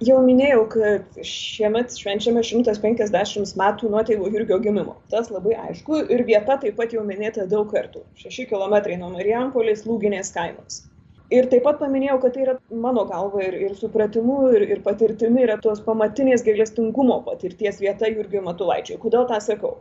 [0.00, 4.94] Jau minėjau, kad šiemet švenčiame 150 metų nuo tėvo Jurgio gimimo.
[5.12, 8.00] Tas labai aišku ir vieta taip pat jau minėta daug kartų.
[8.22, 10.86] 6 km nuo Marijampolės Lūginės kaimas.
[11.30, 12.54] Ir taip pat paminėjau, kad tai yra
[12.86, 18.40] mano galva ir, ir supratimu, ir, ir patirtimi yra tos pamatinės gailestingumo patirties vieta Jurgio
[18.48, 18.96] Matulaičio.
[19.04, 19.76] Kodėl tą sakau?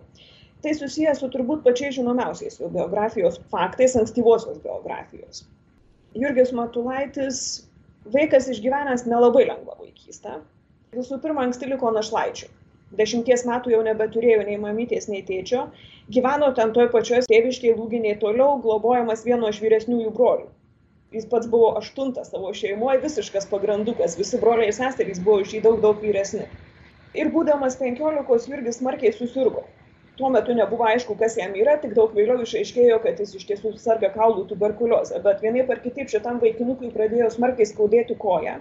[0.59, 5.45] Tai susijęs su turbūt pačiais žinomiausiais jo biografijos faktais, ankstyvosios biografijos.
[6.19, 7.41] Jurgis Matulaitis
[8.05, 10.39] vaikas išgyvenęs nelabai lengvą vaikystę.
[10.95, 12.47] Visų pirma, anksti liko našlaičiu.
[12.99, 15.67] dešimties metų jau nebeturėjo nei mamytės, nei tėčio,
[16.15, 20.47] gyveno ten toj pačioj tėviškiai lūginiai toliau, globojamas vieno iš vyresniųjų brolių.
[21.13, 25.61] Jis pats buvo aštuntas savo šeimoje, visiškas pagrandukas, visi broliai ir seserys buvo iš jį
[25.67, 26.47] daug, daug vyresni.
[27.17, 29.63] Ir būdamas penkiolikos Jurgis smarkiai susirgo.
[30.19, 33.75] Tuo metu nebuvo aišku, kas jam yra, tik daug vėliau išaiškėjo, kad jis iš tiesų
[33.79, 38.59] sarga kaulų tuberkuliozę, bet vienaip ar kitaip šitam vaikinukui pradėjo smarkiai skaudėti koją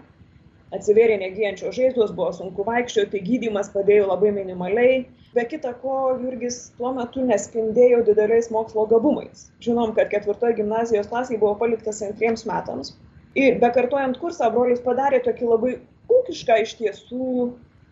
[0.77, 4.99] atsivėrė negyjančios žaizdos, buvo sunku vaikščioti, gydimas padėjo labai minimaliai.
[5.37, 9.49] Be kita ko, Jurgis tuo metu nespindėjo dideliais mokslo gabumais.
[9.65, 12.95] Žinom, kad ketvirtoje gimnazijos klasėje buvo paliktas antriems metams.
[13.39, 15.75] Ir bekartojant kursą, brolis padarė tokį labai
[16.19, 17.33] ūkišką iš tiesų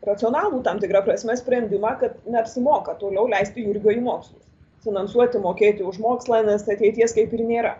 [0.04, 4.44] racionalų tam tikrą prasme sprendimą, kad neapsimoka toliau leisti Jurgio į mokslus.
[4.86, 7.76] Finansuoti, mokėti už mokslą, nes ateities kaip ir nėra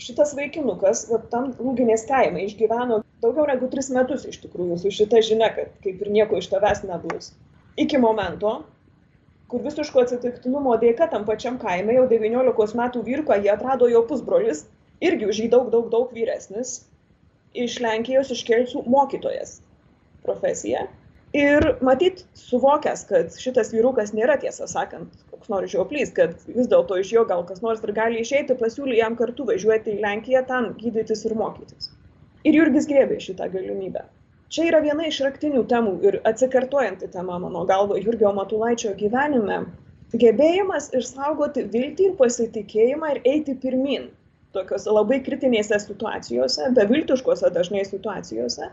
[0.00, 5.20] šitas vaikinukas, va, tam lūginės kaime išgyveno daugiau negu tris metus iš tikrųjų su šita
[5.26, 7.32] žinia, kad kaip ir nieko iš tavęs nebus.
[7.80, 8.54] Iki momento,
[9.52, 14.64] kur visiško atsitiktinumo dėka tam pačiam kaime jau 19 metų vyrko jie atrado jo pusbrolis,
[15.04, 16.80] irgi už jį daug, daug, daug vyresnis,
[17.56, 19.58] iš Lenkijos iškelsių mokytojas
[20.24, 20.86] profesiją.
[21.36, 26.98] Ir matyt, suvokęs, kad šitas vyrukas nėra tiesą sakant koks nors žioplys, kad vis dėlto
[26.98, 30.72] iš jo gal kas nors ir gali išeiti, pasiūlė jam kartu važiuoti į Lenkiją, ten
[30.80, 31.92] gydytis ir mokytis.
[32.42, 34.02] Ir Jurgis grėbė šitą galimybę.
[34.50, 39.60] Čia yra viena iš raktinių temų ir atsikartojanti tema mano galvo Jurgio Matulaičio gyvenime-
[40.24, 44.08] gebėjimas išsaugoti viltį ir pasitikėjimą ir eiti pirmin
[44.56, 48.72] tokiuose labai kritinėse situacijose, beviltiškose dažnai situacijose,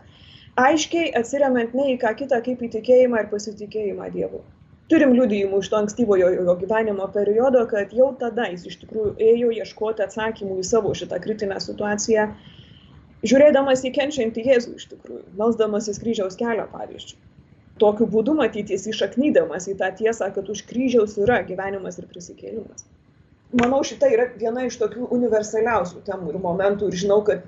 [0.58, 4.44] aiškiai atsiriamant ne į ką kitą kaip į tikėjimą ir pasitikėjimą Dievu
[4.88, 9.50] turim liudijimų iš to ankstyvojo jo gyvenimo periodo, kad jau tada jis iš tikrųjų ėjo
[9.60, 12.28] ieškoti atsakymų į savo šitą kritinę situaciją,
[13.28, 17.18] žiūrėdamas į kenčiantį Jėzų iš tikrųjų, melsdamasis kryžiaus kelio pavyzdžiui.
[17.78, 22.88] Tokiu būdu matyti jis išaknydamas į tą tiesą, kad už kryžiaus yra gyvenimas ir prisikėlimas.
[23.58, 27.44] Manau, šita yra viena iš tokių universaliausių temų ir momentų ir žinau, kad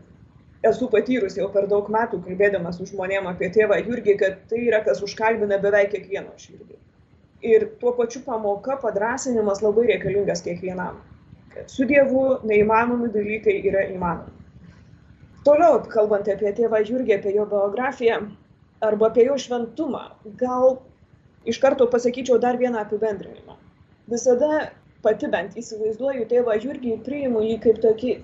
[0.66, 4.85] esu patyrus jau per daug metų kalbėdamas su žmonėm apie tėvą Jurgį, kad tai yra
[4.85, 6.81] kas užkalbina beveik kiekvieno širdį
[7.42, 11.01] ir tuo pačiu pamoka, padrasinimas labai reikalingas kiekvienam.
[11.55, 14.37] Kad su Dievu neįmanomi dalykai yra įmanomi.
[15.44, 18.20] Toliau, kalbant apie tėvą Jurgį, apie jo biografiją
[18.85, 20.03] arba apie jo šventumą,
[20.40, 20.77] gal
[21.49, 23.57] iš karto pasakyčiau dar vieną apibendrinimą.
[24.12, 24.68] Visada
[25.03, 28.18] pati bent įsivaizduoju tėvą Jurgį ir priimu jį kaip tokį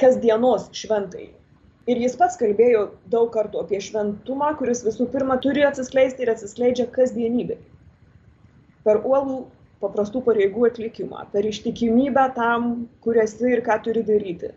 [0.00, 1.28] kasdienos šventai.
[1.88, 6.88] Ir jis pats kalbėjo daug kartų apie šventumą, kuris visų pirma turi atsiskleisti ir atsiskleidžia
[6.92, 7.62] kasdienybėje
[8.88, 9.38] per uolų
[9.82, 12.70] paprastų pareigų atlikimą, per ištikimybę tam,
[13.04, 14.50] kur esi ir ką turi daryti.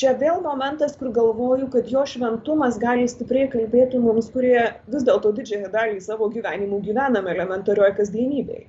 [0.00, 5.32] Čia vėl momentas, kur galvoju, kad jo šventumas gali stipriai kalbėti mums, kurie vis dėlto
[5.38, 8.68] didžiąją dalį savo gyvenimų gyvename elementarioje kasdienybėje.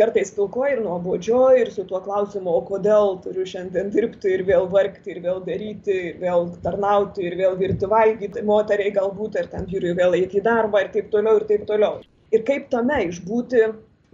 [0.00, 4.64] Kartais pilkoji ir nuobodžioji ir su tuo klausimu, o kodėl turiu šiandien dirbti ir vėl
[4.72, 9.68] vargti, ir vėl daryti, ir vėl tarnauti, ir vėl virti valgyti, moteriai galbūt, ir ten
[9.68, 12.00] vyriui vėl eiti į darbą ir taip toliau, ir taip toliau.
[12.32, 13.66] Ir kaip tame išbūti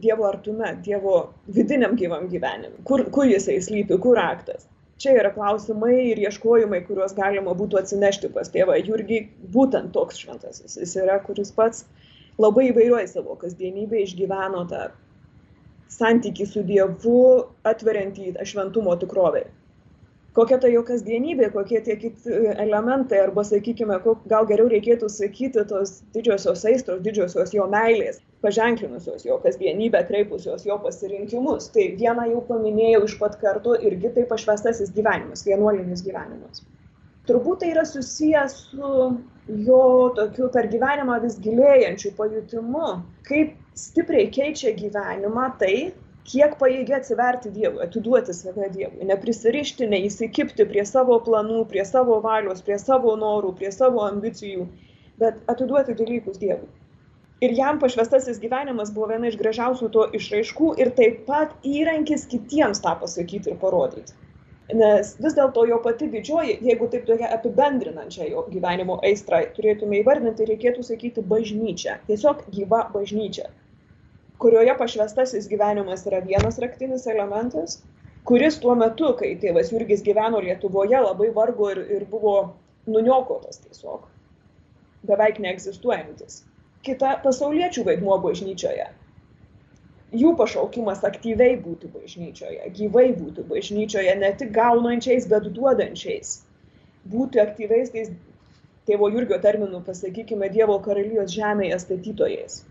[0.02, 4.66] Dievo artume, Dievo vidiniam gyvam gyvenimui, kur, kur jisai slypi, kur aktas.
[5.00, 9.22] Čia yra klausimai ir ieškojimai, kuriuos galima būtų atsinešti pas tėvą Jurgį,
[9.54, 10.80] būtent toks šventasis.
[10.82, 11.86] Jis yra, kuris pats
[12.42, 14.88] labai įvairiuoja savo kasdienybę, išgyveno tą
[15.92, 17.20] santyki su Dievu,
[17.68, 19.46] atveriantį šventumo tikrovę
[20.36, 23.96] kokia ta jo kasdienybė, kokie tie kiti elementai, arba, sakykime,
[24.28, 30.76] gal geriau reikėtų sakyti tos didžiosios aistros, didžiosios jo meilės, paženklinusios jo kasdienybę, kreipusios jo
[30.84, 31.70] pasirinkimus.
[31.72, 36.64] Tai vieną jau paminėjau iš pat karto irgi tai pašvestasis gyvenimas, vienuolinis gyvenimas.
[37.26, 38.90] Turbūt tai yra susijęs su
[39.66, 39.82] jo
[40.18, 45.76] tokiu per gyvenimą vis gilėjančiu pajutimu, kaip stipriai keičia gyvenimą tai,
[46.26, 52.64] kiek pajėgi atsiverti Dievui, atiduoti save Dievui, neprisirišti, neįsikipti prie savo planų, prie savo valios,
[52.66, 54.66] prie savo norų, prie savo ambicijų,
[55.22, 56.68] bet atiduoti dalykus Dievui.
[57.44, 62.80] Ir jam pašvestasis gyvenimas buvo viena iš gražiausių to išraiškų ir taip pat įrankis kitiems
[62.84, 64.16] tą pasakyti ir parodyti.
[64.74, 70.48] Nes vis dėlto jo pati didžioji, jeigu taip tokia apibendrinančia jo gyvenimo aistrą turėtume įvardinti,
[70.48, 72.00] reikėtų sakyti bažnyčia.
[72.08, 73.46] Tiesiog gyva bažnyčia
[74.38, 77.78] kurioje pašvestasis gyvenimas yra vienas raktinis elementas,
[78.28, 82.36] kuris tuo metu, kai tėvas Jurgis gyveno Lietuvoje, labai vargo ir, ir buvo
[82.90, 84.04] nuniokotas tiesiog,
[85.08, 86.42] beveik neegzistuojantis.
[86.86, 88.86] Kita pasauliečių vaidmuo bažnyčioje.
[90.16, 96.38] Jų pašaukimas aktyviai būti bažnyčioje, gyvai būti bažnyčioje, ne tik gaunančiais, bet duodančiais.
[97.10, 98.12] Būti aktyviais tais
[98.86, 102.62] tėvo Jurgio terminų, pasakykime, Dievo karalijos žemėje statytojais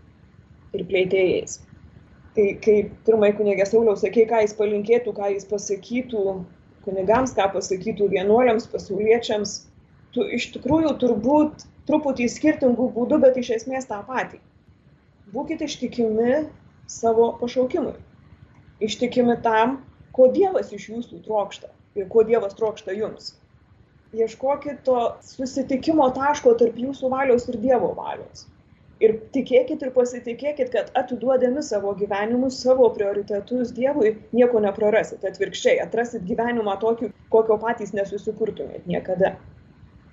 [0.76, 1.60] ir pleitėjais.
[2.36, 6.24] Tai kai pirmai kunigė Sauliaus sakė, ką jis palinkėtų, ką jis pasakytų
[6.84, 9.54] kunigams, ką pasakytų vienuoliams, pasauliečiams,
[10.14, 14.42] tu iš tikrųjų turbūt truputį skirtingų būdų, bet iš esmės tą patį.
[15.32, 16.44] Būkite ištikimi
[16.90, 17.96] savo pašaukimui.
[18.84, 19.80] Ištikimi tam,
[20.12, 23.34] ko Dievas iš jūsų trokšta ir ko Dievas trokšta jums.
[24.16, 28.46] Ieškokit to susitikimo taško tarp jūsų valios ir Dievo valios.
[29.04, 35.26] Ir tikėkit ir pasitikėkit, kad atiduodami savo gyvenimus, savo prioritetus Dievui, nieko neprarasit.
[35.28, 39.34] Atvirkščiai, atrasit gyvenimą tokį, kokio patys nesusikurtumėt niekada.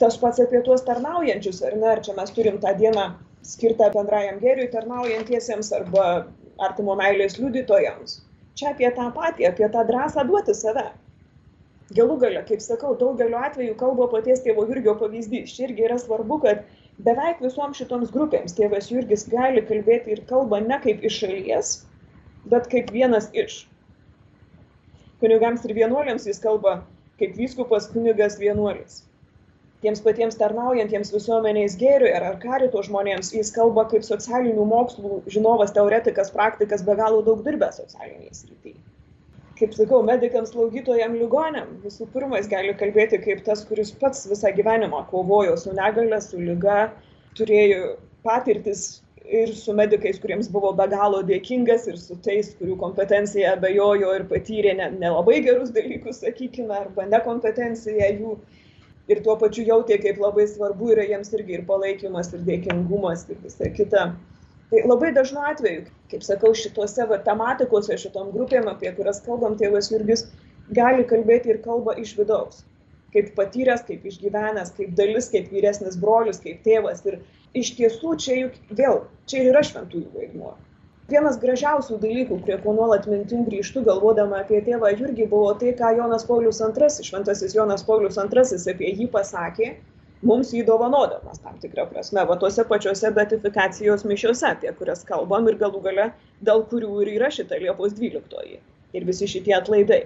[0.01, 3.07] Tas pats apie tuos tarnaujančius, ar ne, ar čia mes turim tą dieną
[3.47, 6.09] skirtą bendrajam gėriui tarnaujantiesiems arba
[6.67, 8.19] artimo meilės liudytojams.
[8.59, 10.89] Čia apie tą patį, apie tą drąsą duoti save.
[11.95, 15.55] Galų gale, kaip sakau, daugeliu atveju kalba paties tėvo Jurgio pavyzdys.
[15.55, 16.63] Čia irgi yra svarbu, kad
[17.01, 21.71] beveik visoms šitoms grupėms tėvas Jurgis gali kalbėti ir kalba ne kaip iš šalies,
[22.51, 23.63] bet kaip vienas iš.
[25.23, 26.83] Kunigams ir vienuoliams jis kalba
[27.19, 29.01] kaip vyskupas kunigas vienuolis.
[29.83, 35.75] Tiems patiems tarnaujantiems visuomeniais gėriui ar, ar karito žmonėms jis kalba kaip socialinių mokslų žinovas,
[35.75, 38.92] teoretikas, praktikas, be galo daug dirbęs socialiniai srityje
[39.59, 41.77] kaip sakau, medikams, slaugytojams, ligonėm.
[41.85, 46.41] Visų pirma, jis gali kalbėti kaip tas, kuris pats visą gyvenimą kovojo su negale, su
[46.41, 46.87] lyga,
[47.37, 53.53] turėjo patirtis ir su medikais, kuriems buvo be galo dėkingas, ir su tais, kurių kompetencija
[53.57, 58.35] abejojo ir patyrė nelabai ne, ne gerus dalykus, sakykime, arba nekompetenciją jų.
[59.11, 63.41] Ir tuo pačiu jautė, kaip labai svarbu yra jiems irgi ir palaikymas, ir dėkingumas, ir
[63.43, 64.05] visa kita.
[64.73, 69.91] Tai labai dažnu atveju, kaip sakau, šituose va, tematikose, šitom grupėm, apie kurias kalbam, tėvas
[69.91, 70.23] Jurgis
[70.73, 72.63] gali kalbėti ir kalba iš vidaus.
[73.13, 77.03] Kaip patyręs, kaip išgyvenęs, kaip dalis, kaip vyresnis brolis, kaip tėvas.
[77.05, 77.19] Ir
[77.61, 80.55] iš tiesų čia juk vėl, čia ir yra šventųjų vaidmuo.
[81.13, 85.93] Vienas gražiausių dalykų, prie ko nuolat mintim grįžtu, galvodama apie tėvą Jurgį, buvo tai, ką
[85.99, 89.75] Jonas Paulius II, šventasis Jonas Paulius II apie jį pasakė
[90.29, 95.59] mums jį dovanodamas tam tikrą prasme, va tuose pačiuose betifikacijos mišiuose, apie kurias kalbam ir
[95.61, 96.09] galų gale,
[96.49, 98.59] dėl kurių ir yra šita Liepos 12
[98.97, 100.03] ir visi šitie atlaidai.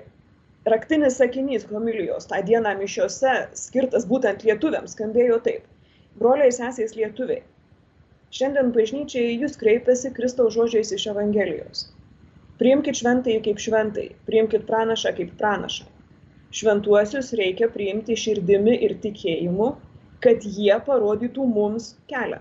[0.68, 5.68] Raktinis sakinys homilijos tą dieną mišiuose, skirtas būtent lietuviams, skambėjo taip.
[6.20, 7.44] Broliai sesės lietuviai.
[8.38, 11.86] Šiandien bažnyčiai jūs kreipiasi Kristaus žodžiais iš Evangelijos.
[12.60, 15.86] Priimkite šventai kaip šventai, priimkite pranašą kaip pranašą.
[16.58, 19.70] Šventuosius reikia priimti širdimi ir tikėjimu,
[20.24, 22.40] kad jie parodytų mums kelią.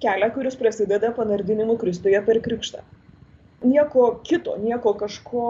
[0.00, 2.82] Kelią, kuris prasideda panardinimu Kristuje per krikštą.
[3.64, 5.46] Nieko kito, nieko kažko,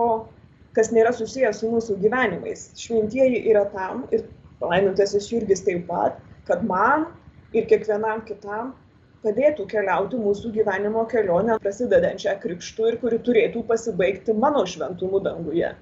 [0.74, 2.68] kas nėra susijęs su mūsų gyvenimais.
[2.78, 4.26] Šventieji yra tam ir
[4.62, 6.18] palaimintasis Jurgis taip pat,
[6.50, 7.06] kad man
[7.54, 8.74] ir kiekvienam kitam
[9.22, 15.74] padėtų keliauti mūsų gyvenimo kelionę, prasidedančią krikštų ir kuri turėtų pasibaigti mano šventumu danguje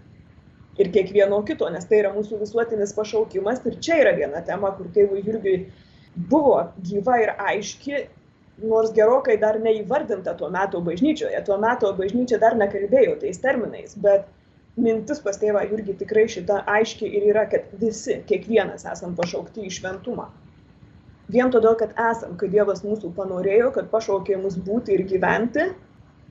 [0.79, 3.65] ir kiekvieno kito, nes tai yra mūsų visuotinis pašaukimas.
[3.67, 5.59] Ir čia yra viena tema, kur tėvui Jurgiui
[6.31, 8.07] buvo gyva ir aiški,
[8.63, 11.39] nors gerokai dar neįvardinta tuo metu bažnyčioje.
[11.47, 14.27] Tuo metu bažnyčia dar nekalbėjo tais terminais, bet
[14.79, 19.75] mintis pas tėvą Jurgį tikrai šita aiški ir yra, kad visi, kiekvienas esam pašaukti į
[19.79, 20.29] šventumą.
[21.29, 25.67] Vien todėl, kad esam, kad Dievas mūsų panorėjo, kad pašaukė mus būti ir gyventi,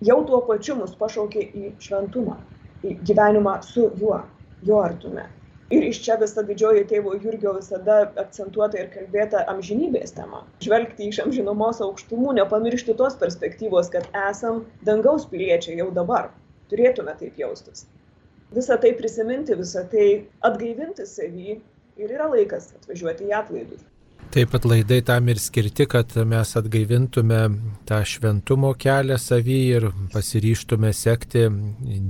[0.08, 2.40] jau tuo pačiu mus pašaukė į šventumą,
[2.82, 4.24] į gyvenimą su juo
[4.66, 5.28] jo artume.
[5.70, 10.46] Ir iš čia visa didžioji tėvo Jurgio visada akcentuota ir kalbėta amžinybės tema.
[10.64, 16.32] Žvelgti iš amžinomos aukštumų, nepamiršti tos perspektyvos, kad esam dangaus piliečiai jau dabar.
[16.72, 17.84] Turėtume taip jaustis.
[18.56, 20.08] Visą tai prisiminti, visą tai
[20.48, 21.60] atgaivinti savį
[22.00, 23.84] ir yra laikas atvažiuoti į atlaidus.
[24.28, 27.38] Taip pat laidai tam ir skirti, kad mes atgaivintume
[27.88, 31.46] tą šventumo kelią savį ir pasiryštume sekti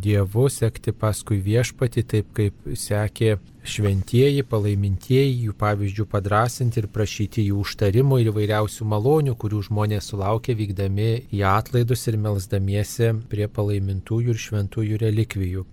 [0.04, 7.62] Dievu, sekti paskui viešpati, taip kaip sekė šventieji, palaimintieji, jų pavyzdžių padrasinti ir prašyti jų
[7.64, 14.46] užtarimų ir įvairiausių malonių, kurių žmonės sulaukia vykdami į atlaidus ir melzdamiesi prie palaimintųjų ir
[14.50, 15.68] šventųjų relikvijų.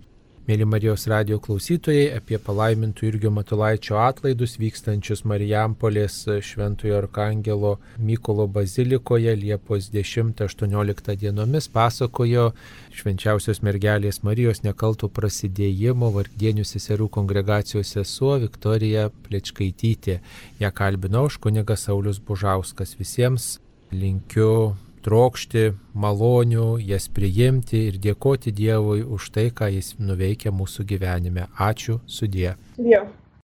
[0.45, 9.33] Mėly Marijos radio klausytojai, apie palaimintų Irgio Matulaičio atlaidus vykstančius Marijampolės Šventojo Arkangelo Mykolo bazilikoje
[9.41, 12.51] Liepos 10-18 dienomis pasakojo
[12.93, 20.19] švenčiausios mergelės Marijos nekaltų prasidėjimo vargdienių seserų kongregacijos sesuo Viktorija Plečkaitytė.
[20.61, 22.93] Ja kalbino aš kunigas Saulis Bužauskas.
[23.01, 23.55] Visiems
[23.89, 24.75] linkiu
[25.05, 31.47] trokšti malonių, jas priimti ir dėkoti Dievui už tai, ką Jis nuveikia mūsų gyvenime.
[31.61, 32.55] Ačiū sudie.
[32.79, 33.24] Dievu.